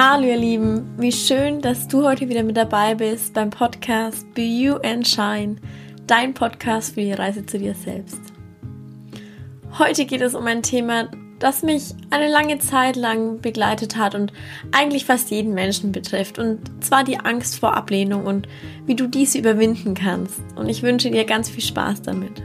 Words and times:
Hallo 0.00 0.28
ihr 0.28 0.36
Lieben, 0.36 0.88
wie 0.96 1.10
schön, 1.10 1.60
dass 1.60 1.88
du 1.88 2.04
heute 2.04 2.28
wieder 2.28 2.44
mit 2.44 2.56
dabei 2.56 2.94
bist 2.94 3.34
beim 3.34 3.50
Podcast 3.50 4.32
Be 4.32 4.42
You 4.42 4.76
and 4.76 5.04
Shine, 5.04 5.56
dein 6.06 6.34
Podcast 6.34 6.94
für 6.94 7.00
die 7.00 7.14
Reise 7.14 7.44
zu 7.44 7.58
dir 7.58 7.74
selbst. 7.74 8.20
Heute 9.76 10.04
geht 10.04 10.20
es 10.20 10.36
um 10.36 10.46
ein 10.46 10.62
Thema, 10.62 11.08
das 11.40 11.64
mich 11.64 11.96
eine 12.10 12.30
lange 12.30 12.60
Zeit 12.60 12.94
lang 12.94 13.40
begleitet 13.40 13.96
hat 13.96 14.14
und 14.14 14.32
eigentlich 14.70 15.04
fast 15.04 15.32
jeden 15.32 15.52
Menschen 15.52 15.90
betrifft, 15.90 16.38
und 16.38 16.60
zwar 16.80 17.02
die 17.02 17.18
Angst 17.18 17.58
vor 17.58 17.76
Ablehnung 17.76 18.24
und 18.24 18.46
wie 18.86 18.94
du 18.94 19.08
diese 19.08 19.38
überwinden 19.38 19.94
kannst. 19.94 20.38
Und 20.54 20.68
ich 20.68 20.84
wünsche 20.84 21.10
dir 21.10 21.24
ganz 21.24 21.50
viel 21.50 21.64
Spaß 21.64 22.02
damit. 22.02 22.40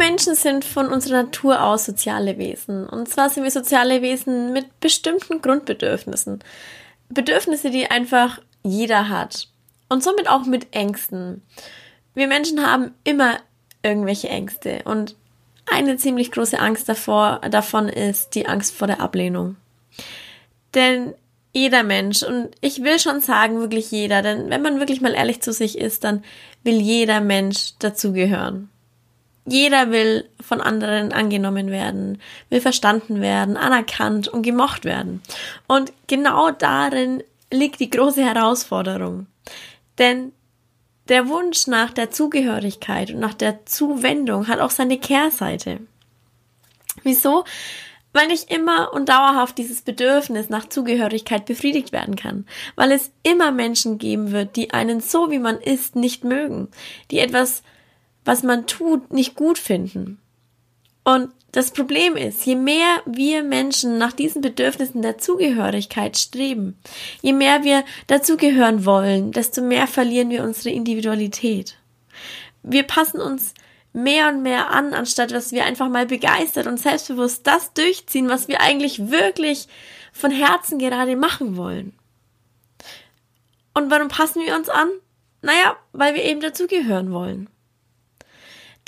Menschen 0.00 0.34
sind 0.34 0.64
von 0.64 0.88
unserer 0.88 1.24
Natur 1.24 1.62
aus 1.62 1.84
soziale 1.84 2.38
Wesen. 2.38 2.88
Und 2.88 3.10
zwar 3.10 3.28
sind 3.28 3.44
wir 3.44 3.50
soziale 3.50 4.00
Wesen 4.00 4.54
mit 4.54 4.80
bestimmten 4.80 5.42
Grundbedürfnissen. 5.42 6.42
Bedürfnisse, 7.10 7.70
die 7.70 7.90
einfach 7.90 8.40
jeder 8.62 9.10
hat. 9.10 9.48
Und 9.90 10.02
somit 10.02 10.26
auch 10.26 10.46
mit 10.46 10.74
Ängsten. 10.74 11.42
Wir 12.14 12.28
Menschen 12.28 12.66
haben 12.66 12.94
immer 13.04 13.40
irgendwelche 13.82 14.30
Ängste. 14.30 14.80
Und 14.86 15.16
eine 15.70 15.98
ziemlich 15.98 16.32
große 16.32 16.58
Angst 16.58 16.88
davor, 16.88 17.42
davon 17.50 17.90
ist 17.90 18.34
die 18.34 18.46
Angst 18.46 18.74
vor 18.74 18.86
der 18.86 19.02
Ablehnung. 19.02 19.56
Denn 20.72 21.12
jeder 21.52 21.82
Mensch, 21.82 22.22
und 22.22 22.48
ich 22.62 22.82
will 22.82 22.98
schon 22.98 23.20
sagen, 23.20 23.60
wirklich 23.60 23.90
jeder, 23.90 24.22
denn 24.22 24.48
wenn 24.48 24.62
man 24.62 24.78
wirklich 24.78 25.02
mal 25.02 25.12
ehrlich 25.12 25.42
zu 25.42 25.52
sich 25.52 25.76
ist, 25.76 26.04
dann 26.04 26.24
will 26.64 26.80
jeder 26.80 27.20
Mensch 27.20 27.74
dazugehören. 27.80 28.70
Jeder 29.46 29.90
will 29.90 30.28
von 30.40 30.60
anderen 30.60 31.12
angenommen 31.12 31.70
werden, 31.70 32.20
will 32.50 32.60
verstanden 32.60 33.20
werden, 33.20 33.56
anerkannt 33.56 34.28
und 34.28 34.42
gemocht 34.42 34.84
werden. 34.84 35.22
Und 35.66 35.92
genau 36.06 36.50
darin 36.50 37.22
liegt 37.50 37.80
die 37.80 37.90
große 37.90 38.22
Herausforderung. 38.22 39.26
Denn 39.98 40.32
der 41.08 41.28
Wunsch 41.28 41.66
nach 41.66 41.90
der 41.90 42.10
Zugehörigkeit 42.10 43.10
und 43.10 43.18
nach 43.18 43.34
der 43.34 43.66
Zuwendung 43.66 44.46
hat 44.46 44.60
auch 44.60 44.70
seine 44.70 44.98
Kehrseite. 44.98 45.80
Wieso? 47.02 47.44
Weil 48.12 48.28
nicht 48.28 48.50
immer 48.50 48.92
und 48.92 49.08
dauerhaft 49.08 49.58
dieses 49.58 49.82
Bedürfnis 49.82 50.48
nach 50.48 50.68
Zugehörigkeit 50.68 51.46
befriedigt 51.46 51.92
werden 51.92 52.16
kann. 52.16 52.46
Weil 52.76 52.92
es 52.92 53.10
immer 53.22 53.50
Menschen 53.50 53.98
geben 53.98 54.32
wird, 54.32 54.56
die 54.56 54.72
einen 54.72 55.00
so 55.00 55.30
wie 55.30 55.38
man 55.38 55.60
ist 55.60 55.96
nicht 55.96 56.24
mögen, 56.24 56.68
die 57.10 57.18
etwas 57.18 57.62
was 58.24 58.42
man 58.42 58.66
tut, 58.66 59.12
nicht 59.12 59.34
gut 59.34 59.58
finden. 59.58 60.20
Und 61.04 61.30
das 61.52 61.72
Problem 61.72 62.16
ist, 62.16 62.46
je 62.46 62.54
mehr 62.54 63.02
wir 63.06 63.42
Menschen 63.42 63.98
nach 63.98 64.12
diesen 64.12 64.40
Bedürfnissen 64.40 65.02
der 65.02 65.18
Zugehörigkeit 65.18 66.16
streben, 66.16 66.78
je 67.22 67.32
mehr 67.32 67.64
wir 67.64 67.84
dazugehören 68.06 68.84
wollen, 68.84 69.32
desto 69.32 69.60
mehr 69.60 69.88
verlieren 69.88 70.30
wir 70.30 70.44
unsere 70.44 70.70
Individualität. 70.70 71.76
Wir 72.62 72.84
passen 72.84 73.20
uns 73.20 73.54
mehr 73.92 74.28
und 74.28 74.42
mehr 74.42 74.70
an, 74.70 74.94
anstatt 74.94 75.32
dass 75.32 75.50
wir 75.50 75.64
einfach 75.64 75.88
mal 75.88 76.06
begeistert 76.06 76.68
und 76.68 76.78
selbstbewusst 76.78 77.46
das 77.46 77.72
durchziehen, 77.72 78.28
was 78.28 78.46
wir 78.46 78.60
eigentlich 78.60 79.10
wirklich 79.10 79.66
von 80.12 80.30
Herzen 80.30 80.78
gerade 80.78 81.16
machen 81.16 81.56
wollen. 81.56 81.94
Und 83.74 83.90
warum 83.90 84.08
passen 84.08 84.42
wir 84.44 84.54
uns 84.54 84.68
an? 84.68 84.88
Naja, 85.42 85.76
weil 85.92 86.14
wir 86.14 86.24
eben 86.24 86.40
dazugehören 86.40 87.12
wollen. 87.12 87.48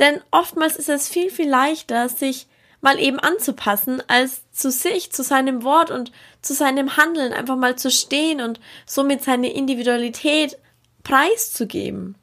Denn 0.02 0.20
oftmals 0.32 0.74
ist 0.74 0.88
es 0.88 1.08
viel, 1.08 1.30
viel 1.30 1.48
leichter, 1.48 2.08
sich 2.08 2.48
mal 2.80 2.98
eben 2.98 3.20
anzupassen, 3.20 4.02
als 4.08 4.50
zu 4.50 4.72
sich, 4.72 5.12
zu 5.12 5.22
seinem 5.22 5.62
Wort 5.62 5.92
und 5.92 6.10
zu 6.42 6.54
seinem 6.54 6.96
Handeln 6.96 7.32
einfach 7.32 7.54
mal 7.54 7.76
zu 7.76 7.88
stehen 7.88 8.40
und 8.40 8.58
somit 8.84 9.22
seine 9.22 9.52
Individualität 9.52 10.58
preiszugeben. 11.04 12.16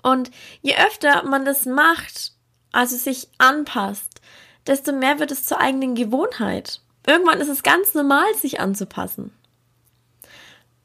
Und 0.00 0.30
je 0.62 0.76
öfter 0.76 1.24
man 1.24 1.44
das 1.44 1.66
macht, 1.66 2.34
also 2.70 2.96
sich 2.96 3.26
anpasst, 3.38 4.20
desto 4.68 4.92
mehr 4.92 5.18
wird 5.18 5.32
es 5.32 5.44
zur 5.44 5.60
eigenen 5.60 5.96
Gewohnheit. 5.96 6.82
Irgendwann 7.04 7.40
ist 7.40 7.48
es 7.48 7.64
ganz 7.64 7.94
normal, 7.94 8.32
sich 8.36 8.60
anzupassen. 8.60 9.32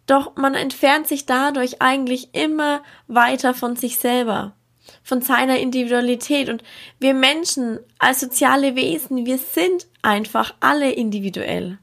Doch 0.07 0.35
man 0.35 0.55
entfernt 0.55 1.07
sich 1.07 1.27
dadurch 1.27 1.79
eigentlich 1.79 2.33
immer 2.33 2.81
weiter 3.07 3.53
von 3.53 3.75
sich 3.75 3.99
selber 3.99 4.55
von 5.03 5.21
seiner 5.21 5.59
Individualität. 5.59 6.49
Und 6.49 6.63
wir 6.99 7.13
Menschen 7.13 7.79
als 7.97 8.19
soziale 8.19 8.75
Wesen, 8.75 9.25
wir 9.25 9.37
sind 9.37 9.87
einfach 10.01 10.53
alle 10.59 10.91
individuell. 10.91 11.77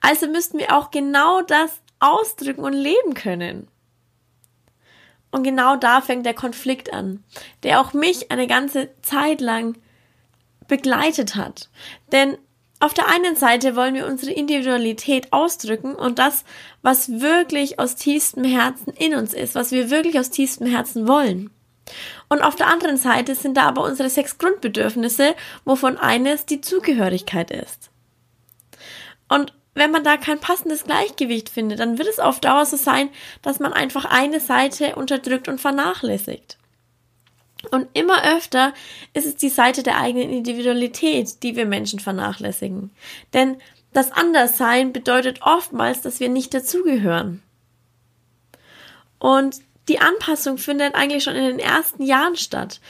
Also 0.00 0.26
müssten 0.28 0.58
wir 0.58 0.76
auch 0.76 0.90
genau 0.90 1.42
das 1.42 1.80
ausdrücken 1.98 2.64
und 2.64 2.74
leben 2.74 3.14
können. 3.14 3.68
Und 5.30 5.42
genau 5.42 5.76
da 5.76 6.00
fängt 6.00 6.26
der 6.26 6.34
Konflikt 6.34 6.92
an, 6.92 7.24
der 7.64 7.80
auch 7.80 7.92
mich 7.92 8.30
eine 8.30 8.46
ganze 8.46 8.90
Zeit 9.02 9.40
lang 9.40 9.76
begleitet 10.68 11.34
hat. 11.34 11.70
Denn 12.12 12.38
auf 12.84 12.92
der 12.92 13.08
einen 13.08 13.34
Seite 13.34 13.76
wollen 13.76 13.94
wir 13.94 14.06
unsere 14.06 14.32
Individualität 14.32 15.32
ausdrücken 15.32 15.94
und 15.94 16.18
das, 16.18 16.44
was 16.82 17.20
wirklich 17.20 17.78
aus 17.78 17.96
tiefstem 17.96 18.44
Herzen 18.44 18.92
in 18.92 19.14
uns 19.14 19.32
ist, 19.32 19.54
was 19.54 19.72
wir 19.72 19.90
wirklich 19.90 20.18
aus 20.18 20.28
tiefstem 20.28 20.66
Herzen 20.66 21.08
wollen. 21.08 21.48
Und 22.28 22.42
auf 22.42 22.56
der 22.56 22.66
anderen 22.66 22.98
Seite 22.98 23.34
sind 23.34 23.56
da 23.56 23.62
aber 23.62 23.84
unsere 23.84 24.10
sechs 24.10 24.36
Grundbedürfnisse, 24.36 25.34
wovon 25.64 25.96
eines 25.96 26.44
die 26.44 26.60
Zugehörigkeit 26.60 27.50
ist. 27.50 27.90
Und 29.30 29.54
wenn 29.72 29.90
man 29.90 30.04
da 30.04 30.18
kein 30.18 30.38
passendes 30.38 30.84
Gleichgewicht 30.84 31.48
findet, 31.48 31.80
dann 31.80 31.96
wird 31.96 32.08
es 32.08 32.20
auf 32.20 32.38
Dauer 32.38 32.66
so 32.66 32.76
sein, 32.76 33.08
dass 33.40 33.60
man 33.60 33.72
einfach 33.72 34.04
eine 34.04 34.40
Seite 34.40 34.96
unterdrückt 34.96 35.48
und 35.48 35.58
vernachlässigt. 35.58 36.58
Und 37.70 37.88
immer 37.94 38.24
öfter 38.36 38.72
ist 39.12 39.26
es 39.26 39.36
die 39.36 39.48
Seite 39.48 39.82
der 39.82 39.98
eigenen 39.98 40.30
Individualität, 40.30 41.42
die 41.42 41.56
wir 41.56 41.66
Menschen 41.66 41.98
vernachlässigen. 41.98 42.90
Denn 43.32 43.56
das 43.92 44.10
Anderssein 44.10 44.92
bedeutet 44.92 45.40
oftmals, 45.42 46.00
dass 46.00 46.20
wir 46.20 46.28
nicht 46.28 46.52
dazugehören. 46.52 47.42
Und 49.18 49.60
die 49.88 50.00
Anpassung 50.00 50.58
findet 50.58 50.94
eigentlich 50.94 51.22
schon 51.22 51.36
in 51.36 51.44
den 51.44 51.58
ersten 51.58 52.02
Jahren 52.02 52.36
statt. 52.36 52.80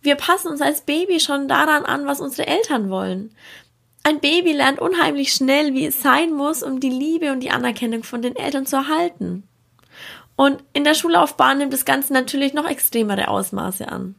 Wir 0.00 0.14
passen 0.14 0.48
uns 0.48 0.62
als 0.62 0.82
Baby 0.82 1.20
schon 1.20 1.48
daran 1.48 1.84
an, 1.84 2.06
was 2.06 2.20
unsere 2.20 2.46
Eltern 2.46 2.90
wollen. 2.90 3.34
Ein 4.04 4.20
Baby 4.20 4.52
lernt 4.52 4.80
unheimlich 4.80 5.32
schnell, 5.32 5.74
wie 5.74 5.86
es 5.86 6.02
sein 6.02 6.32
muss, 6.32 6.62
um 6.62 6.80
die 6.80 6.90
Liebe 6.90 7.32
und 7.32 7.40
die 7.40 7.50
Anerkennung 7.50 8.02
von 8.02 8.22
den 8.22 8.36
Eltern 8.36 8.66
zu 8.66 8.76
erhalten. 8.76 9.44
Und 10.36 10.62
in 10.72 10.84
der 10.84 10.94
Schullaufbahn 10.94 11.58
nimmt 11.58 11.72
das 11.72 11.84
Ganze 11.84 12.12
natürlich 12.12 12.54
noch 12.54 12.68
extremere 12.68 13.28
Ausmaße 13.28 13.88
an 13.88 14.14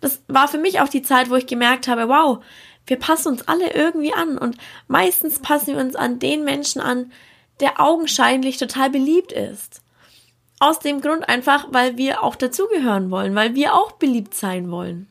das 0.00 0.22
war 0.28 0.48
für 0.48 0.58
mich 0.58 0.80
auch 0.80 0.88
die 0.88 1.02
Zeit, 1.02 1.30
wo 1.30 1.36
ich 1.36 1.46
gemerkt 1.46 1.88
habe, 1.88 2.08
wow, 2.08 2.42
wir 2.86 2.98
passen 2.98 3.28
uns 3.28 3.46
alle 3.48 3.72
irgendwie 3.72 4.14
an 4.14 4.38
und 4.38 4.56
meistens 4.86 5.40
passen 5.40 5.74
wir 5.74 5.82
uns 5.82 5.96
an 5.96 6.18
den 6.18 6.44
Menschen 6.44 6.80
an, 6.80 7.12
der 7.60 7.80
augenscheinlich 7.80 8.56
total 8.56 8.90
beliebt 8.90 9.32
ist. 9.32 9.82
Aus 10.60 10.80
dem 10.80 11.00
Grund 11.00 11.28
einfach, 11.28 11.66
weil 11.70 11.96
wir 11.96 12.22
auch 12.22 12.34
dazugehören 12.34 13.10
wollen, 13.10 13.34
weil 13.34 13.54
wir 13.54 13.74
auch 13.74 13.92
beliebt 13.92 14.34
sein 14.34 14.70
wollen. 14.70 15.08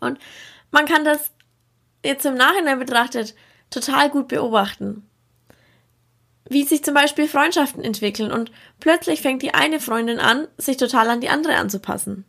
Und 0.00 0.18
man 0.70 0.86
kann 0.86 1.04
das 1.04 1.30
jetzt 2.04 2.26
im 2.26 2.34
Nachhinein 2.34 2.78
betrachtet 2.78 3.34
total 3.70 4.10
gut 4.10 4.28
beobachten. 4.28 5.06
Wie 6.48 6.64
sich 6.64 6.82
zum 6.82 6.94
Beispiel 6.94 7.28
Freundschaften 7.28 7.84
entwickeln 7.84 8.32
und 8.32 8.50
plötzlich 8.80 9.22
fängt 9.22 9.42
die 9.42 9.54
eine 9.54 9.78
Freundin 9.80 10.18
an, 10.18 10.48
sich 10.58 10.76
total 10.76 11.08
an 11.08 11.20
die 11.20 11.28
andere 11.28 11.56
anzupassen. 11.56 12.24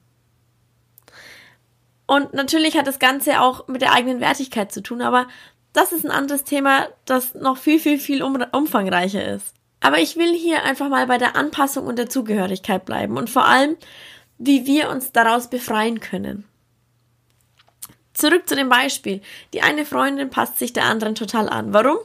Und 2.13 2.31
natürlich 2.36 2.77
hat 2.77 2.86
das 2.86 3.00
Ganze 3.00 3.42
auch 3.42 3.68
mit 3.68 3.81
der 3.81 3.92
eigenen 3.92 4.19
Wertigkeit 4.19 4.71
zu 4.71 4.83
tun, 4.83 5.01
aber 5.01 5.27
das 5.74 5.92
ist 5.92 6.06
ein 6.06 6.12
anderes 6.12 6.44
Thema, 6.44 6.88
das 7.06 7.33
noch 7.33 7.57
viel, 7.57 7.80
viel, 7.80 7.98
viel 7.98 8.21
umfangreicher 8.21 9.33
ist. 9.33 9.56
Aber 9.80 9.98
ich 9.98 10.15
will 10.15 10.31
hier 10.31 10.62
einfach 10.62 10.89
mal 10.89 11.07
bei 11.07 11.18
der 11.18 11.36
Anpassung 11.36 11.88
und 11.88 11.98
der 11.98 12.10
Zugehörigkeit 12.10 12.86
bleiben 12.86 13.18
und 13.18 13.31
vor 13.31 13.45
allem, 13.45 13.77
wie 14.38 14.68
wir 14.68 14.92
uns 14.92 15.12
daraus 15.12 15.50
befreien 15.50 16.01
können. 16.01 16.45
Zurück 18.13 18.48
zu 18.48 18.56
dem 18.56 18.69
Beispiel. 18.69 19.21
Die 19.56 19.63
eine 19.63 19.83
Freundin 19.83 20.30
passt 20.30 20.60
sich 20.60 20.71
der 20.71 20.86
anderen 20.86 21.15
total 21.15 21.50
an. 21.50 21.74
Warum? 21.74 21.98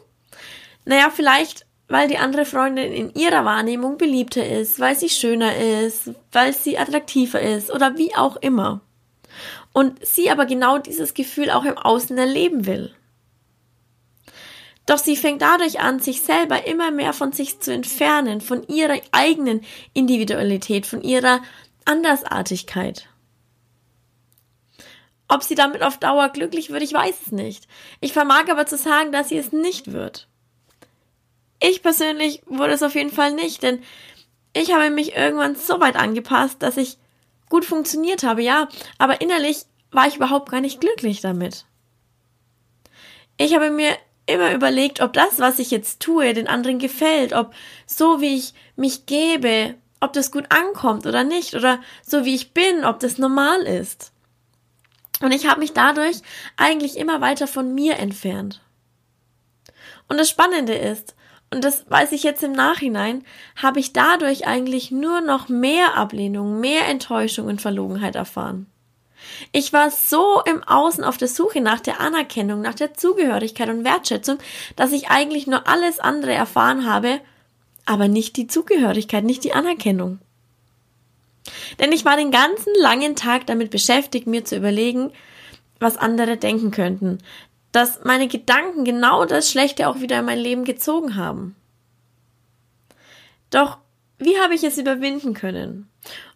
Naja, 0.86 1.10
vielleicht, 1.14 1.66
weil 1.86 2.08
die 2.08 2.16
andere 2.16 2.46
Freundin 2.46 2.94
in 2.94 3.12
ihrer 3.12 3.44
Wahrnehmung 3.44 3.98
beliebter 3.98 4.46
ist, 4.46 4.80
weil 4.80 4.96
sie 4.96 5.10
schöner 5.10 5.54
ist, 5.54 6.12
weil 6.32 6.54
sie 6.54 6.78
attraktiver 6.78 7.42
ist 7.42 7.70
oder 7.70 7.98
wie 7.98 8.16
auch 8.16 8.36
immer 8.36 8.80
und 9.72 10.04
sie 10.04 10.30
aber 10.30 10.46
genau 10.46 10.78
dieses 10.78 11.14
Gefühl 11.14 11.50
auch 11.50 11.64
im 11.64 11.78
Außen 11.78 12.16
erleben 12.16 12.66
will. 12.66 12.94
Doch 14.86 14.98
sie 14.98 15.16
fängt 15.16 15.42
dadurch 15.42 15.80
an, 15.80 16.00
sich 16.00 16.22
selber 16.22 16.66
immer 16.66 16.90
mehr 16.90 17.12
von 17.12 17.32
sich 17.32 17.60
zu 17.60 17.72
entfernen, 17.72 18.40
von 18.40 18.66
ihrer 18.68 18.98
eigenen 19.12 19.60
Individualität, 19.92 20.86
von 20.86 21.02
ihrer 21.02 21.42
Andersartigkeit. 21.84 23.06
Ob 25.28 25.42
sie 25.42 25.54
damit 25.54 25.82
auf 25.82 25.98
Dauer 25.98 26.30
glücklich 26.30 26.70
wird, 26.70 26.82
ich 26.82 26.94
weiß 26.94 27.16
es 27.26 27.32
nicht. 27.32 27.68
Ich 28.00 28.14
vermag 28.14 28.48
aber 28.48 28.64
zu 28.64 28.78
sagen, 28.78 29.12
dass 29.12 29.28
sie 29.28 29.36
es 29.36 29.52
nicht 29.52 29.92
wird. 29.92 30.26
Ich 31.60 31.82
persönlich 31.82 32.42
wurde 32.46 32.72
es 32.72 32.82
auf 32.82 32.94
jeden 32.94 33.12
Fall 33.12 33.32
nicht, 33.32 33.62
denn 33.62 33.82
ich 34.54 34.72
habe 34.72 34.88
mich 34.88 35.14
irgendwann 35.14 35.54
so 35.54 35.80
weit 35.80 35.96
angepasst, 35.96 36.62
dass 36.62 36.78
ich 36.78 36.96
gut 37.48 37.64
funktioniert 37.64 38.22
habe, 38.22 38.42
ja, 38.42 38.68
aber 38.98 39.20
innerlich 39.20 39.64
war 39.90 40.06
ich 40.06 40.16
überhaupt 40.16 40.50
gar 40.50 40.60
nicht 40.60 40.80
glücklich 40.80 41.20
damit. 41.20 41.64
Ich 43.36 43.54
habe 43.54 43.70
mir 43.70 43.96
immer 44.26 44.52
überlegt, 44.52 45.00
ob 45.00 45.12
das, 45.12 45.38
was 45.38 45.58
ich 45.58 45.70
jetzt 45.70 46.00
tue, 46.00 46.34
den 46.34 46.48
anderen 46.48 46.78
gefällt, 46.78 47.32
ob 47.32 47.54
so 47.86 48.20
wie 48.20 48.36
ich 48.36 48.52
mich 48.76 49.06
gebe, 49.06 49.74
ob 50.00 50.12
das 50.12 50.30
gut 50.30 50.46
ankommt 50.50 51.06
oder 51.06 51.24
nicht, 51.24 51.54
oder 51.54 51.80
so 52.02 52.24
wie 52.24 52.34
ich 52.34 52.52
bin, 52.52 52.84
ob 52.84 53.00
das 53.00 53.18
normal 53.18 53.62
ist. 53.62 54.12
Und 55.20 55.32
ich 55.32 55.48
habe 55.48 55.60
mich 55.60 55.72
dadurch 55.72 56.20
eigentlich 56.56 56.96
immer 56.96 57.20
weiter 57.20 57.46
von 57.46 57.74
mir 57.74 57.96
entfernt. 57.96 58.60
Und 60.08 60.18
das 60.18 60.28
Spannende 60.30 60.74
ist, 60.74 61.14
und 61.50 61.64
das 61.64 61.84
weiß 61.88 62.12
ich 62.12 62.22
jetzt 62.22 62.42
im 62.42 62.52
Nachhinein, 62.52 63.24
habe 63.56 63.80
ich 63.80 63.92
dadurch 63.92 64.46
eigentlich 64.46 64.90
nur 64.90 65.20
noch 65.20 65.48
mehr 65.48 65.96
Ablehnung, 65.96 66.60
mehr 66.60 66.86
Enttäuschung 66.86 67.46
und 67.46 67.62
Verlogenheit 67.62 68.16
erfahren. 68.16 68.66
Ich 69.52 69.72
war 69.72 69.90
so 69.90 70.42
im 70.44 70.62
Außen 70.62 71.02
auf 71.02 71.16
der 71.16 71.28
Suche 71.28 71.60
nach 71.60 71.80
der 71.80 72.00
Anerkennung, 72.00 72.60
nach 72.60 72.74
der 72.74 72.94
Zugehörigkeit 72.94 73.68
und 73.68 73.84
Wertschätzung, 73.84 74.38
dass 74.76 74.92
ich 74.92 75.08
eigentlich 75.08 75.46
nur 75.46 75.66
alles 75.66 75.98
andere 75.98 76.32
erfahren 76.32 76.86
habe, 76.86 77.20
aber 77.84 78.08
nicht 78.08 78.36
die 78.36 78.46
Zugehörigkeit, 78.46 79.24
nicht 79.24 79.42
die 79.44 79.54
Anerkennung. 79.54 80.18
Denn 81.78 81.92
ich 81.92 82.04
war 82.04 82.16
den 82.16 82.30
ganzen 82.30 82.72
langen 82.78 83.16
Tag 83.16 83.46
damit 83.46 83.70
beschäftigt, 83.70 84.26
mir 84.26 84.44
zu 84.44 84.56
überlegen, 84.56 85.10
was 85.80 85.96
andere 85.96 86.36
denken 86.36 86.70
könnten, 86.70 87.18
dass 87.72 88.04
meine 88.04 88.28
Gedanken 88.28 88.84
genau 88.84 89.24
das 89.24 89.50
Schlechte 89.50 89.88
auch 89.88 90.00
wieder 90.00 90.20
in 90.20 90.24
mein 90.24 90.38
Leben 90.38 90.64
gezogen 90.64 91.16
haben. 91.16 91.54
Doch 93.50 93.78
wie 94.18 94.38
habe 94.40 94.54
ich 94.54 94.64
es 94.64 94.78
überwinden 94.78 95.34
können? 95.34 95.88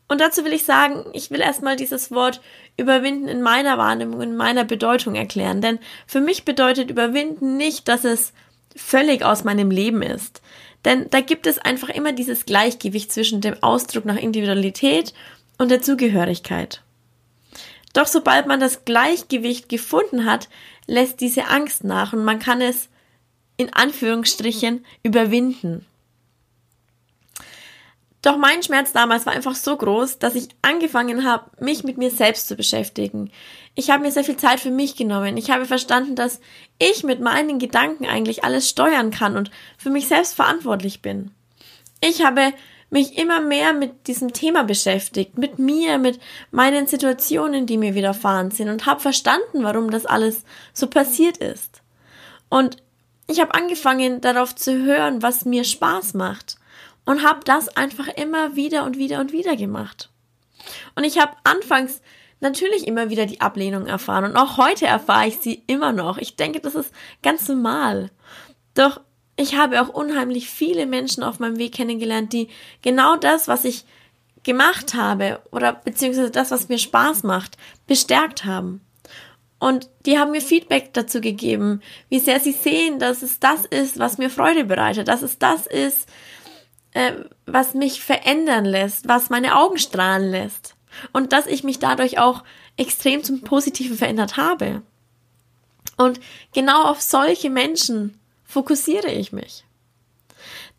Und 0.08 0.20
dazu 0.20 0.44
will 0.44 0.52
ich 0.52 0.64
sagen, 0.64 1.06
ich 1.14 1.30
will 1.30 1.40
erstmal 1.40 1.76
dieses 1.76 2.10
Wort 2.10 2.40
überwinden 2.76 3.28
in 3.28 3.40
meiner 3.40 3.78
Wahrnehmung, 3.78 4.20
in 4.20 4.36
meiner 4.36 4.64
Bedeutung 4.64 5.14
erklären. 5.14 5.60
Denn 5.60 5.78
für 6.06 6.20
mich 6.20 6.44
bedeutet 6.44 6.90
überwinden 6.90 7.56
nicht, 7.56 7.88
dass 7.88 8.04
es 8.04 8.32
völlig 8.76 9.24
aus 9.24 9.44
meinem 9.44 9.70
Leben 9.70 10.02
ist. 10.02 10.42
Denn 10.84 11.08
da 11.10 11.20
gibt 11.20 11.46
es 11.46 11.58
einfach 11.58 11.88
immer 11.88 12.12
dieses 12.12 12.44
Gleichgewicht 12.44 13.12
zwischen 13.12 13.40
dem 13.40 13.62
Ausdruck 13.62 14.04
nach 14.04 14.16
Individualität 14.16 15.14
und 15.58 15.70
der 15.70 15.82
Zugehörigkeit. 15.82 16.82
Doch 17.92 18.06
sobald 18.06 18.46
man 18.46 18.58
das 18.58 18.84
Gleichgewicht 18.84 19.68
gefunden 19.68 20.24
hat, 20.24 20.48
lässt 20.86 21.20
diese 21.20 21.48
Angst 21.48 21.84
nach 21.84 22.12
und 22.12 22.24
man 22.24 22.38
kann 22.38 22.60
es 22.60 22.88
in 23.56 23.72
Anführungsstrichen 23.72 24.84
überwinden. 25.02 25.86
Doch 28.22 28.38
mein 28.38 28.62
Schmerz 28.62 28.92
damals 28.92 29.26
war 29.26 29.32
einfach 29.32 29.56
so 29.56 29.76
groß, 29.76 30.20
dass 30.20 30.36
ich 30.36 30.48
angefangen 30.62 31.24
habe, 31.24 31.50
mich 31.58 31.82
mit 31.82 31.98
mir 31.98 32.10
selbst 32.10 32.46
zu 32.46 32.54
beschäftigen. 32.54 33.32
Ich 33.74 33.90
habe 33.90 34.04
mir 34.04 34.12
sehr 34.12 34.22
viel 34.22 34.36
Zeit 34.36 34.60
für 34.60 34.70
mich 34.70 34.94
genommen. 34.94 35.36
Ich 35.36 35.50
habe 35.50 35.66
verstanden, 35.66 36.14
dass 36.14 36.40
ich 36.78 37.02
mit 37.02 37.20
meinen 37.20 37.58
Gedanken 37.58 38.06
eigentlich 38.06 38.44
alles 38.44 38.68
steuern 38.68 39.10
kann 39.10 39.36
und 39.36 39.50
für 39.76 39.90
mich 39.90 40.06
selbst 40.06 40.34
verantwortlich 40.34 41.02
bin. 41.02 41.32
Ich 42.00 42.24
habe 42.24 42.52
mich 42.92 43.16
immer 43.16 43.40
mehr 43.40 43.72
mit 43.72 44.06
diesem 44.06 44.34
Thema 44.34 44.64
beschäftigt, 44.64 45.38
mit 45.38 45.58
mir, 45.58 45.96
mit 45.96 46.20
meinen 46.50 46.86
Situationen, 46.86 47.66
die 47.66 47.78
mir 47.78 47.94
widerfahren 47.94 48.50
sind 48.50 48.68
und 48.68 48.84
habe 48.84 49.00
verstanden, 49.00 49.62
warum 49.62 49.90
das 49.90 50.04
alles 50.04 50.44
so 50.74 50.86
passiert 50.86 51.38
ist. 51.38 51.80
Und 52.50 52.76
ich 53.28 53.40
habe 53.40 53.54
angefangen 53.54 54.20
darauf 54.20 54.54
zu 54.54 54.84
hören, 54.84 55.22
was 55.22 55.46
mir 55.46 55.64
Spaß 55.64 56.12
macht 56.12 56.56
und 57.06 57.26
habe 57.26 57.40
das 57.46 57.74
einfach 57.74 58.08
immer 58.08 58.56
wieder 58.56 58.84
und 58.84 58.98
wieder 58.98 59.20
und 59.20 59.32
wieder 59.32 59.56
gemacht. 59.56 60.10
Und 60.94 61.04
ich 61.04 61.18
habe 61.18 61.32
anfangs 61.44 62.02
natürlich 62.40 62.86
immer 62.86 63.08
wieder 63.08 63.24
die 63.24 63.40
Ablehnung 63.40 63.86
erfahren 63.86 64.24
und 64.24 64.36
auch 64.36 64.58
heute 64.58 64.86
erfahre 64.86 65.28
ich 65.28 65.38
sie 65.38 65.62
immer 65.66 65.92
noch. 65.92 66.18
Ich 66.18 66.36
denke, 66.36 66.60
das 66.60 66.74
ist 66.74 66.92
ganz 67.22 67.48
normal. 67.48 68.10
Doch 68.74 69.00
ich 69.42 69.56
habe 69.56 69.82
auch 69.82 69.88
unheimlich 69.88 70.48
viele 70.48 70.86
Menschen 70.86 71.22
auf 71.22 71.40
meinem 71.40 71.58
Weg 71.58 71.74
kennengelernt, 71.74 72.32
die 72.32 72.48
genau 72.80 73.16
das, 73.16 73.48
was 73.48 73.64
ich 73.64 73.84
gemacht 74.44 74.94
habe 74.94 75.40
oder 75.50 75.72
beziehungsweise 75.72 76.30
das, 76.30 76.50
was 76.50 76.68
mir 76.68 76.78
Spaß 76.78 77.24
macht, 77.24 77.56
bestärkt 77.86 78.44
haben. 78.44 78.80
Und 79.58 79.88
die 80.06 80.18
haben 80.18 80.32
mir 80.32 80.40
Feedback 80.40 80.92
dazu 80.92 81.20
gegeben, 81.20 81.82
wie 82.08 82.18
sehr 82.18 82.40
sie 82.40 82.52
sehen, 82.52 82.98
dass 82.98 83.22
es 83.22 83.38
das 83.38 83.64
ist, 83.66 83.98
was 83.98 84.18
mir 84.18 84.30
Freude 84.30 84.64
bereitet, 84.64 85.06
dass 85.08 85.22
es 85.22 85.38
das 85.38 85.66
ist, 85.66 86.08
äh, 86.92 87.12
was 87.46 87.74
mich 87.74 88.02
verändern 88.02 88.64
lässt, 88.64 89.06
was 89.06 89.30
meine 89.30 89.56
Augen 89.56 89.78
strahlen 89.78 90.30
lässt. 90.30 90.74
Und 91.12 91.32
dass 91.32 91.46
ich 91.46 91.64
mich 91.64 91.78
dadurch 91.78 92.18
auch 92.18 92.42
extrem 92.76 93.22
zum 93.22 93.42
Positiven 93.42 93.96
verändert 93.96 94.36
habe. 94.36 94.82
Und 95.96 96.20
genau 96.52 96.84
auf 96.84 97.00
solche 97.00 97.48
Menschen 97.48 98.18
fokussiere 98.52 99.10
ich 99.10 99.32
mich. 99.32 99.64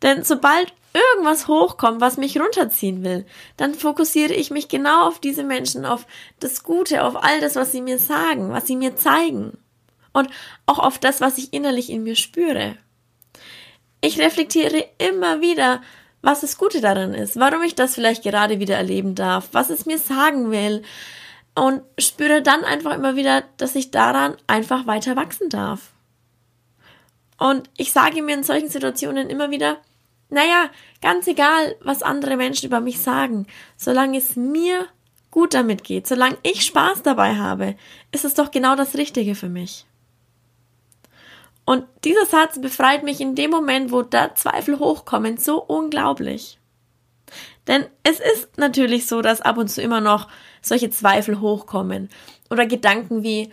Denn 0.02 0.22
sobald 0.22 0.72
irgendwas 0.92 1.48
hochkommt, 1.48 2.00
was 2.00 2.16
mich 2.16 2.38
runterziehen 2.38 3.02
will, 3.02 3.26
dann 3.56 3.74
fokussiere 3.74 4.32
ich 4.32 4.50
mich 4.50 4.68
genau 4.68 5.08
auf 5.08 5.18
diese 5.18 5.42
Menschen, 5.42 5.84
auf 5.84 6.06
das 6.38 6.62
Gute, 6.62 7.04
auf 7.04 7.22
all 7.22 7.40
das, 7.40 7.56
was 7.56 7.72
sie 7.72 7.82
mir 7.82 7.98
sagen, 7.98 8.50
was 8.50 8.66
sie 8.66 8.76
mir 8.76 8.94
zeigen. 8.96 9.58
Und 10.12 10.28
auch 10.66 10.78
auf 10.78 10.98
das, 10.98 11.20
was 11.20 11.38
ich 11.38 11.52
innerlich 11.52 11.90
in 11.90 12.04
mir 12.04 12.14
spüre. 12.14 12.76
Ich 14.00 14.20
reflektiere 14.20 14.86
immer 14.98 15.40
wieder, 15.40 15.82
was 16.22 16.42
das 16.42 16.56
Gute 16.56 16.80
daran 16.80 17.12
ist, 17.12 17.40
warum 17.40 17.62
ich 17.62 17.74
das 17.74 17.94
vielleicht 17.94 18.22
gerade 18.22 18.60
wieder 18.60 18.76
erleben 18.76 19.16
darf, 19.16 19.48
was 19.52 19.70
es 19.70 19.84
mir 19.84 19.98
sagen 19.98 20.52
will 20.52 20.82
und 21.56 21.82
spüre 21.98 22.40
dann 22.40 22.64
einfach 22.64 22.94
immer 22.94 23.16
wieder, 23.16 23.42
dass 23.56 23.74
ich 23.74 23.90
daran 23.90 24.36
einfach 24.46 24.86
weiter 24.86 25.16
wachsen 25.16 25.48
darf. 25.48 25.93
Und 27.38 27.68
ich 27.76 27.92
sage 27.92 28.22
mir 28.22 28.34
in 28.34 28.44
solchen 28.44 28.68
Situationen 28.68 29.28
immer 29.30 29.50
wieder, 29.50 29.78
naja, 30.30 30.70
ganz 31.00 31.26
egal, 31.26 31.76
was 31.82 32.02
andere 32.02 32.36
Menschen 32.36 32.66
über 32.66 32.80
mich 32.80 33.00
sagen, 33.00 33.46
solange 33.76 34.18
es 34.18 34.36
mir 34.36 34.86
gut 35.30 35.54
damit 35.54 35.84
geht, 35.84 36.06
solange 36.06 36.38
ich 36.42 36.64
Spaß 36.64 37.02
dabei 37.02 37.36
habe, 37.36 37.76
ist 38.12 38.24
es 38.24 38.34
doch 38.34 38.50
genau 38.50 38.76
das 38.76 38.96
Richtige 38.96 39.34
für 39.34 39.48
mich. 39.48 39.84
Und 41.64 41.84
dieser 42.04 42.26
Satz 42.26 42.60
befreit 42.60 43.02
mich 43.02 43.20
in 43.20 43.34
dem 43.34 43.50
Moment, 43.50 43.90
wo 43.90 44.02
da 44.02 44.34
Zweifel 44.34 44.78
hochkommen, 44.78 45.38
so 45.38 45.62
unglaublich. 45.62 46.58
Denn 47.66 47.86
es 48.02 48.20
ist 48.20 48.58
natürlich 48.58 49.06
so, 49.06 49.22
dass 49.22 49.40
ab 49.40 49.56
und 49.56 49.68
zu 49.68 49.80
immer 49.80 50.00
noch 50.00 50.28
solche 50.60 50.90
Zweifel 50.90 51.40
hochkommen 51.40 52.10
oder 52.50 52.66
Gedanken 52.66 53.22
wie, 53.22 53.50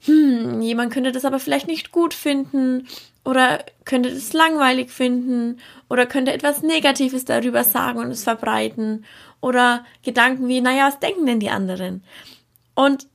hm, 0.00 0.60
jemand 0.60 0.92
könnte 0.92 1.12
das 1.12 1.24
aber 1.24 1.40
vielleicht 1.40 1.66
nicht 1.66 1.90
gut 1.90 2.12
finden 2.12 2.86
oder 3.24 3.64
könnte 3.84 4.12
das 4.12 4.32
langweilig 4.32 4.90
finden 4.90 5.60
oder 5.88 6.06
könnte 6.06 6.32
etwas 6.32 6.62
Negatives 6.62 7.24
darüber 7.24 7.64
sagen 7.64 7.98
und 7.98 8.10
es 8.10 8.24
verbreiten 8.24 9.04
oder 9.40 9.84
Gedanken 10.02 10.48
wie, 10.48 10.60
naja, 10.60 10.88
was 10.88 11.00
denken 11.00 11.26
denn 11.26 11.40
die 11.40 11.50
anderen? 11.50 12.04
Und 12.74 13.06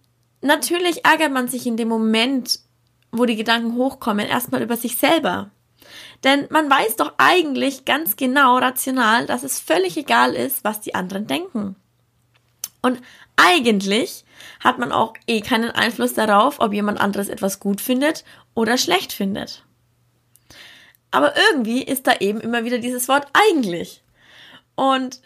natürlich 0.42 1.06
ärgert 1.06 1.32
man 1.32 1.48
sich 1.48 1.68
in 1.68 1.78
dem 1.78 1.88
Moment 1.88 2.60
wo 3.12 3.26
die 3.26 3.36
Gedanken 3.36 3.76
hochkommen, 3.76 4.28
erstmal 4.28 4.62
über 4.62 4.78
sich 4.78 4.98
selber. 4.98 5.50
Denn 6.24 6.48
man 6.50 6.70
weiß 6.70 6.98
doch 6.98 7.14
eigentlich 7.18 7.86
ganz 7.86 8.18
genau 8.18 8.58
rational, 8.58 9.26
dass 9.26 9.44
es 9.44 9.60
völlig 9.60 9.98
egal 9.98 10.34
ist, 10.34 10.64
was 10.64 10.82
die 10.82 10.96
anderen 10.96 11.28
denken. 11.28 11.76
Und 12.82 13.02
eigentlich 13.36 14.26
hat 14.60 14.80
man 14.80 14.92
auch 14.92 15.14
eh 15.28 15.42
keinen 15.42 15.72
Einfluss 15.72 16.14
darauf, 16.14 16.60
ob 16.60 16.74
jemand 16.74 17.00
anderes 17.00 17.30
etwas 17.30 17.60
gut 17.60 17.82
findet 17.82 18.26
oder 18.54 18.78
schlecht 18.78 19.14
findet. 19.14 19.64
Aber 21.12 21.34
irgendwie 21.36 21.84
ist 21.84 22.08
da 22.08 22.16
eben 22.20 22.40
immer 22.40 22.64
wieder 22.66 22.78
dieses 22.78 23.08
Wort 23.08 23.28
eigentlich. 23.34 24.04
Und 24.76 25.22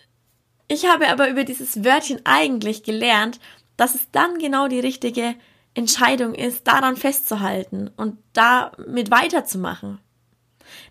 ich 0.68 0.86
habe 0.86 1.10
aber 1.10 1.30
über 1.30 1.44
dieses 1.44 1.84
Wörtchen 1.84 2.22
eigentlich 2.24 2.84
gelernt, 2.84 3.40
dass 3.78 3.96
es 3.96 4.10
dann 4.12 4.40
genau 4.40 4.68
die 4.68 4.80
richtige 4.80 5.36
Entscheidung 5.74 6.36
ist, 6.36 6.68
daran 6.68 6.96
festzuhalten 6.96 7.90
und 7.98 8.18
damit 8.34 9.12
weiterzumachen. 9.12 10.00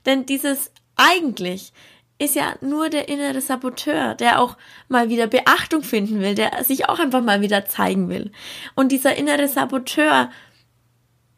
Denn 0.04 0.26
dieses 0.26 0.70
eigentlich 0.96 1.72
ist 2.18 2.36
ja 2.36 2.54
nur 2.60 2.88
der 2.88 3.08
innere 3.08 3.40
Saboteur, 3.40 4.14
der 4.14 4.40
auch 4.40 4.56
mal 4.88 5.08
wieder 5.08 5.26
Beachtung 5.26 5.82
finden 5.82 6.20
will, 6.20 6.34
der 6.34 6.62
sich 6.62 6.88
auch 6.88 6.98
einfach 6.98 7.22
mal 7.22 7.40
wieder 7.40 7.64
zeigen 7.66 8.08
will. 8.08 8.30
Und 8.74 8.92
dieser 8.92 9.16
innere 9.16 9.48
Saboteur, 9.48 10.30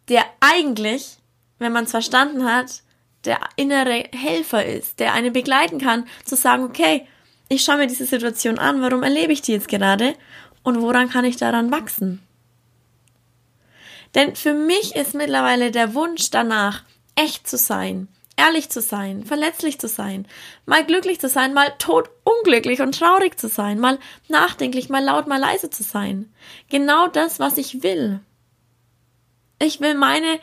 der 0.09 0.25
eigentlich, 0.41 1.17
wenn 1.59 1.73
man 1.73 1.85
es 1.85 1.91
verstanden 1.91 2.45
hat, 2.45 2.83
der 3.25 3.41
innere 3.57 4.05
Helfer 4.13 4.65
ist, 4.65 5.01
der 5.01 5.13
einen 5.15 5.33
begleiten 5.33 5.79
kann, 5.79 6.07
zu 6.25 6.37
sagen, 6.37 6.65
okay, 6.65 7.07
ich 7.49 7.63
schaue 7.63 7.79
mir 7.79 7.87
diese 7.87 8.07
Situation 8.07 8.59
an, 8.59 8.81
warum 8.81 9.03
erlebe 9.03 9.33
ich 9.33 9.43
die 9.43 9.53
jetzt 9.53 9.69
gerade 9.69 10.15
und 10.63 10.81
woran 10.81 11.11
kann 11.11 11.25
ich 11.25 11.37
daran 11.37 11.71
wachsen? 11.71 12.23
Denn 14.15 14.37
für 14.37 14.55
mich 14.55 14.95
ist 14.95 15.15
mittlerweile 15.15 15.71
der 15.71 15.95
Wunsch 15.95 16.31
danach, 16.31 16.85
echt 17.17 17.49
zu 17.49 17.57
sein, 17.57 18.09
ehrlich 18.37 18.71
zu 18.71 18.81
sein, 18.81 19.25
verletzlich 19.25 19.79
zu 19.79 19.89
sein, 19.89 20.27
mal 20.67 20.85
glücklich 20.85 21.21
zu 21.21 21.29
sein, 21.29 21.55
mal 21.55 21.73
tot 21.79 22.11
unglücklich 22.25 22.81
und 22.81 22.99
traurig 22.99 23.39
zu 23.39 23.49
sein, 23.49 23.79
mal 23.79 23.99
nachdenklich, 24.29 24.89
mal 24.89 25.05
laut, 25.05 25.27
mal 25.27 25.41
leise 25.41 25.71
zu 25.71 25.83
sein. 25.83 26.33
Genau 26.71 27.09
das, 27.09 27.39
was 27.39 27.59
ich 27.59 27.83
will. 27.83 28.21
Ich 29.61 29.81
will 29.81 29.95
meine, 29.95 30.41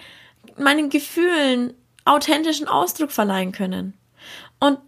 meinen 0.57 0.89
Gefühlen 0.89 1.73
authentischen 2.11 2.67
Ausdruck 2.67 3.11
verleihen 3.11 3.51
können. 3.51 3.97
Und 4.59 4.79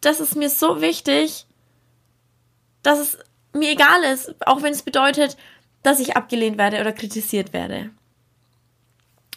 das 0.00 0.20
ist 0.20 0.36
mir 0.36 0.50
so 0.50 0.80
wichtig, 0.80 1.46
dass 2.82 2.98
es 2.98 3.18
mir 3.52 3.70
egal 3.70 4.02
ist, 4.04 4.34
auch 4.46 4.62
wenn 4.62 4.72
es 4.72 4.82
bedeutet, 4.82 5.36
dass 5.82 6.00
ich 6.00 6.16
abgelehnt 6.16 6.58
werde 6.58 6.80
oder 6.80 6.92
kritisiert 6.92 7.52
werde. 7.52 7.90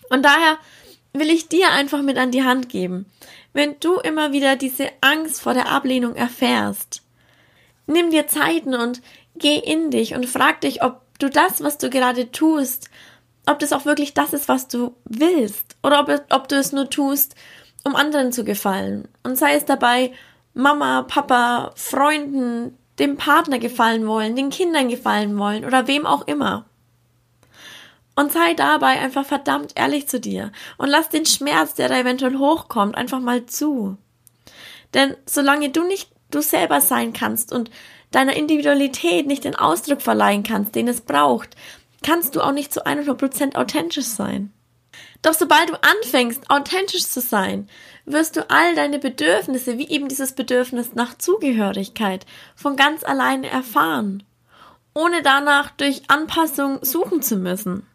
Und 0.09 0.23
daher 0.23 0.57
will 1.13 1.29
ich 1.29 1.47
dir 1.47 1.71
einfach 1.71 2.01
mit 2.01 2.17
an 2.17 2.31
die 2.31 2.43
Hand 2.43 2.69
geben. 2.69 3.05
Wenn 3.53 3.79
du 3.79 3.97
immer 3.97 4.31
wieder 4.31 4.55
diese 4.55 4.89
Angst 5.01 5.41
vor 5.41 5.53
der 5.53 5.69
Ablehnung 5.69 6.15
erfährst, 6.15 7.03
nimm 7.85 8.09
dir 8.09 8.27
Zeiten 8.27 8.73
und 8.73 9.01
geh 9.35 9.57
in 9.57 9.91
dich 9.91 10.15
und 10.15 10.25
frag 10.25 10.61
dich, 10.61 10.83
ob 10.83 11.01
du 11.19 11.29
das, 11.29 11.61
was 11.61 11.77
du 11.77 11.89
gerade 11.89 12.31
tust, 12.31 12.89
ob 13.45 13.59
das 13.59 13.73
auch 13.73 13.85
wirklich 13.85 14.13
das 14.13 14.33
ist, 14.33 14.47
was 14.47 14.67
du 14.67 14.95
willst 15.05 15.75
oder 15.83 15.99
ob, 15.99 16.23
ob 16.29 16.47
du 16.47 16.55
es 16.55 16.71
nur 16.71 16.89
tust, 16.89 17.35
um 17.83 17.95
anderen 17.95 18.31
zu 18.31 18.43
gefallen. 18.43 19.07
Und 19.23 19.37
sei 19.37 19.55
es 19.55 19.65
dabei 19.65 20.13
Mama, 20.53 21.03
Papa, 21.03 21.71
Freunden, 21.75 22.77
dem 22.99 23.17
Partner 23.17 23.59
gefallen 23.59 24.07
wollen, 24.07 24.35
den 24.35 24.49
Kindern 24.49 24.87
gefallen 24.87 25.37
wollen 25.37 25.65
oder 25.65 25.87
wem 25.87 26.05
auch 26.05 26.27
immer. 26.27 26.65
Und 28.15 28.31
sei 28.31 28.53
dabei 28.53 28.99
einfach 28.99 29.25
verdammt 29.25 29.73
ehrlich 29.75 30.07
zu 30.07 30.19
dir 30.19 30.51
und 30.77 30.89
lass 30.89 31.09
den 31.09 31.25
Schmerz, 31.25 31.73
der 31.73 31.89
da 31.89 31.97
eventuell 31.97 32.37
hochkommt, 32.37 32.95
einfach 32.95 33.19
mal 33.19 33.47
zu. 33.47 33.97
Denn 34.93 35.17
solange 35.25 35.69
du 35.69 35.83
nicht 35.83 36.11
du 36.29 36.41
selber 36.41 36.81
sein 36.81 37.13
kannst 37.13 37.51
und 37.51 37.71
deiner 38.11 38.35
Individualität 38.35 39.25
nicht 39.25 39.43
den 39.43 39.55
Ausdruck 39.55 40.01
verleihen 40.01 40.43
kannst, 40.43 40.75
den 40.75 40.87
es 40.87 41.01
braucht, 41.01 41.55
kannst 42.03 42.35
du 42.35 42.41
auch 42.41 42.51
nicht 42.51 42.73
zu 42.73 42.85
100% 42.85 43.55
authentisch 43.55 44.05
sein. 44.05 44.53
Doch 45.21 45.33
sobald 45.33 45.69
du 45.69 45.81
anfängst, 45.81 46.49
authentisch 46.49 47.07
zu 47.07 47.21
sein, 47.21 47.69
wirst 48.05 48.35
du 48.35 48.49
all 48.49 48.75
deine 48.75 48.99
Bedürfnisse, 48.99 49.77
wie 49.77 49.87
eben 49.87 50.07
dieses 50.07 50.33
Bedürfnis 50.33 50.93
nach 50.93 51.17
Zugehörigkeit, 51.17 52.25
von 52.55 52.75
ganz 52.75 53.03
alleine 53.03 53.49
erfahren, 53.49 54.23
ohne 54.93 55.21
danach 55.23 55.71
durch 55.71 56.03
Anpassung 56.09 56.79
suchen 56.83 57.21
zu 57.21 57.37
müssen. 57.37 57.87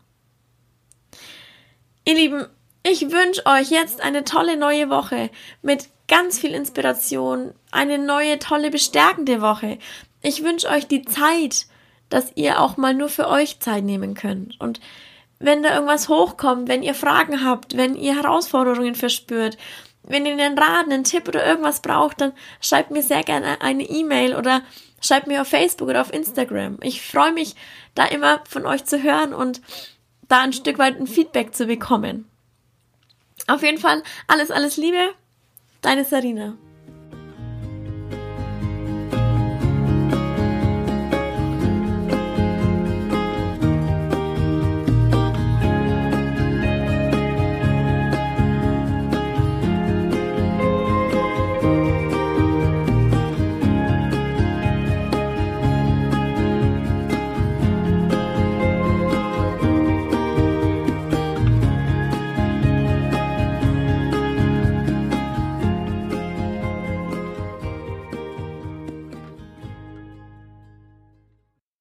Ihr 2.05 2.15
Lieben, 2.15 2.47
ich 2.83 3.11
wünsche 3.11 3.45
euch 3.45 3.71
jetzt 3.71 4.01
eine 4.01 4.25
tolle 4.25 4.57
neue 4.57 4.89
Woche 4.89 5.31
mit 5.61 5.89
ganz 6.09 6.39
viel 6.39 6.55
Inspiration, 6.55 7.53
eine 7.71 7.99
neue, 7.99 8.39
tolle, 8.39 8.71
bestärkende 8.71 9.43
Woche. 9.43 9.79
Ich 10.23 10.43
wünsche 10.43 10.69
euch 10.69 10.87
die 10.87 11.03
Zeit, 11.03 11.67
dass 12.09 12.33
ihr 12.35 12.61
auch 12.61 12.77
mal 12.77 12.95
nur 12.95 13.09
für 13.09 13.29
euch 13.29 13.61
Zeit 13.61 13.85
nehmen 13.85 14.15
könnt. 14.15 14.61
Und 14.61 14.81
wenn 15.39 15.63
da 15.63 15.75
irgendwas 15.75 16.09
hochkommt, 16.09 16.69
wenn 16.69 16.83
ihr 16.83 16.95
Fragen 16.95 17.45
habt, 17.45 17.77
wenn 17.77 17.95
ihr 17.95 18.17
Herausforderungen 18.17 18.95
verspürt, 18.95 19.57
wenn 20.03 20.27
ihr 20.27 20.33
einen 20.33 20.59
Rat, 20.59 20.87
einen 20.87 21.05
Tipp 21.05 21.29
oder 21.29 21.47
irgendwas 21.47 21.81
braucht, 21.81 22.21
dann 22.21 22.33
schreibt 22.61 22.91
mir 22.91 23.03
sehr 23.03 23.23
gerne 23.23 23.61
eine 23.61 23.85
E-Mail 23.85 24.35
oder 24.35 24.63
schreibt 25.01 25.27
mir 25.27 25.43
auf 25.43 25.49
Facebook 25.49 25.89
oder 25.89 26.01
auf 26.01 26.13
Instagram. 26.13 26.79
Ich 26.83 27.03
freue 27.03 27.33
mich, 27.33 27.55
da 27.95 28.07
immer 28.07 28.41
von 28.49 28.67
euch 28.67 28.85
zu 28.85 29.03
hören 29.03 29.35
und 29.35 29.61
da 30.29 30.41
ein 30.43 30.53
Stück 30.53 30.79
weit 30.79 30.99
ein 30.99 31.07
Feedback 31.07 31.55
zu 31.55 31.67
bekommen. 31.67 32.29
Auf 33.47 33.63
jeden 33.63 33.79
Fall 33.79 34.03
alles, 34.27 34.51
alles 34.51 34.77
Liebe, 34.77 35.15
deine 35.83 36.05
Sarina. 36.05 36.57